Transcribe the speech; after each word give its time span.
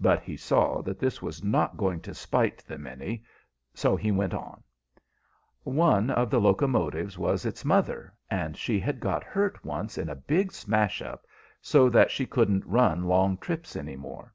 But 0.00 0.22
he 0.22 0.36
saw 0.36 0.82
that 0.82 0.98
this 0.98 1.22
was 1.22 1.44
not 1.44 1.76
going 1.76 2.00
to 2.00 2.14
spite 2.14 2.58
them 2.66 2.84
any, 2.84 3.22
so 3.72 3.94
he 3.94 4.10
went 4.10 4.34
on: 4.34 4.64
"One 5.62 6.10
of 6.10 6.30
the 6.30 6.40
locomotives 6.40 7.16
was 7.16 7.46
its 7.46 7.64
mother, 7.64 8.12
and 8.28 8.56
she 8.56 8.80
had 8.80 8.98
got 8.98 9.22
hurt 9.22 9.64
once 9.64 9.98
in 9.98 10.08
a 10.08 10.16
big 10.16 10.50
smash 10.50 11.00
up, 11.00 11.26
so 11.60 11.88
that 11.90 12.10
she 12.10 12.26
couldn't 12.26 12.66
run 12.66 13.04
long 13.04 13.38
trips 13.38 13.76
any 13.76 13.94
more. 13.94 14.34